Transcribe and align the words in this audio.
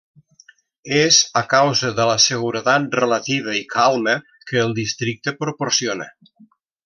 És 0.99 1.17
a 1.41 1.43
causa 1.51 1.91
de 1.99 2.07
la 2.11 2.15
seguretat 2.23 2.97
relativa 3.01 3.55
i 3.59 3.61
calma 3.75 4.15
que 4.51 4.61
el 4.63 4.75
districte 4.81 5.35
proporciona. 5.45 6.09